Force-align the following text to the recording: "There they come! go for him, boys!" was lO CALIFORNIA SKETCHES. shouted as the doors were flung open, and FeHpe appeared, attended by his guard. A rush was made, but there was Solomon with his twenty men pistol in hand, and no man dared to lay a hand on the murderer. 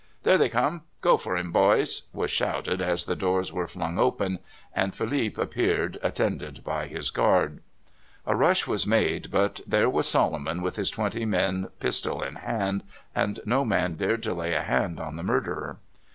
"There 0.23 0.39
they 0.39 0.49
come! 0.49 0.81
go 1.01 1.15
for 1.15 1.37
him, 1.37 1.51
boys!" 1.51 2.07
was 2.11 2.31
lO 2.41 2.45
CALIFORNIA 2.45 2.61
SKETCHES. 2.63 2.65
shouted 2.65 2.81
as 2.81 3.05
the 3.05 3.15
doors 3.15 3.53
were 3.53 3.67
flung 3.67 3.99
open, 3.99 4.39
and 4.73 4.93
FeHpe 4.93 5.37
appeared, 5.37 5.99
attended 6.01 6.63
by 6.63 6.87
his 6.87 7.11
guard. 7.11 7.61
A 8.25 8.35
rush 8.35 8.65
was 8.65 8.87
made, 8.87 9.29
but 9.29 9.61
there 9.67 9.91
was 9.91 10.09
Solomon 10.09 10.63
with 10.63 10.77
his 10.77 10.89
twenty 10.89 11.25
men 11.27 11.67
pistol 11.79 12.23
in 12.23 12.37
hand, 12.37 12.81
and 13.13 13.41
no 13.45 13.63
man 13.63 13.93
dared 13.93 14.23
to 14.23 14.33
lay 14.33 14.55
a 14.55 14.63
hand 14.63 14.99
on 14.99 15.17
the 15.17 15.23
murderer. 15.23 15.77